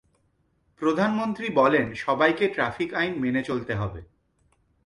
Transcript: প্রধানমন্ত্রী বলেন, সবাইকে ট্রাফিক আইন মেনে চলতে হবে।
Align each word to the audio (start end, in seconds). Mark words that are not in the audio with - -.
প্রধানমন্ত্রী 0.81 1.47
বলেন, 1.49 1.85
সবাইকে 1.95 2.45
ট্রাফিক 2.47 2.89
আইন 2.93 3.13
মেনে 3.19 3.41
চলতে 3.43 3.73
হবে। 3.75 4.01